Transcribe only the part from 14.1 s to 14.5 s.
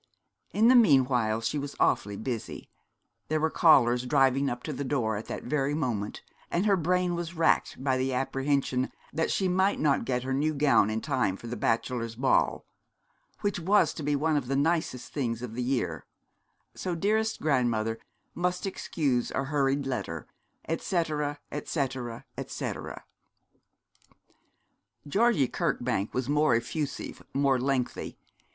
quite one of